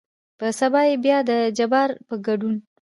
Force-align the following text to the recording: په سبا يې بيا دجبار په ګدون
په 0.37 0.47
سبا 0.59 0.81
يې 0.89 0.95
بيا 1.05 1.17
دجبار 1.29 1.89
په 2.07 2.15
ګدون 2.25 2.55